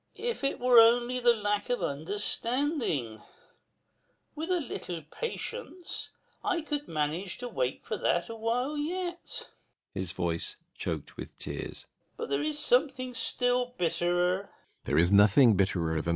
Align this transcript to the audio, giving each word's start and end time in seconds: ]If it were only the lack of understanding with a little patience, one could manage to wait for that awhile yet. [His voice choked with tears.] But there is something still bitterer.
]If 0.15 0.43
it 0.43 0.59
were 0.59 0.79
only 0.79 1.19
the 1.19 1.35
lack 1.35 1.69
of 1.69 1.83
understanding 1.83 3.21
with 4.33 4.49
a 4.49 4.59
little 4.59 5.03
patience, 5.03 6.09
one 6.41 6.65
could 6.65 6.87
manage 6.87 7.37
to 7.37 7.47
wait 7.47 7.85
for 7.85 7.97
that 7.97 8.27
awhile 8.27 8.75
yet. 8.79 9.51
[His 9.93 10.11
voice 10.11 10.55
choked 10.75 11.17
with 11.17 11.37
tears.] 11.37 11.85
But 12.17 12.29
there 12.29 12.41
is 12.41 12.57
something 12.57 13.13
still 13.13 13.75
bitterer. 13.77 14.49